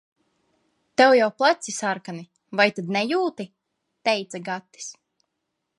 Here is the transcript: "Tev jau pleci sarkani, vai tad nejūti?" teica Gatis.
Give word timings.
"Tev 1.01 1.13
jau 1.17 1.27
pleci 1.41 1.73
sarkani, 1.75 2.25
vai 2.61 2.67
tad 2.79 2.91
nejūti?" 2.97 3.49
teica 4.09 4.43
Gatis. 4.49 4.91